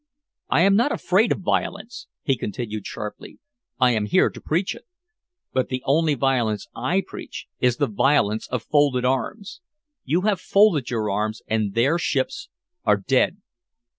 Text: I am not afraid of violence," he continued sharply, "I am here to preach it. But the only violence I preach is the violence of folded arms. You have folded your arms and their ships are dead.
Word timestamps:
I 0.49 0.61
am 0.63 0.75
not 0.75 0.91
afraid 0.91 1.31
of 1.31 1.41
violence," 1.41 2.07
he 2.23 2.35
continued 2.35 2.87
sharply, 2.87 3.37
"I 3.79 3.91
am 3.91 4.07
here 4.07 4.31
to 4.31 4.41
preach 4.41 4.73
it. 4.73 4.85
But 5.53 5.69
the 5.69 5.83
only 5.85 6.15
violence 6.15 6.67
I 6.75 7.03
preach 7.05 7.45
is 7.59 7.77
the 7.77 7.85
violence 7.85 8.47
of 8.47 8.63
folded 8.63 9.05
arms. 9.05 9.61
You 10.03 10.21
have 10.21 10.41
folded 10.41 10.89
your 10.89 11.11
arms 11.11 11.43
and 11.47 11.75
their 11.75 11.99
ships 11.99 12.49
are 12.83 12.97
dead. 12.97 13.41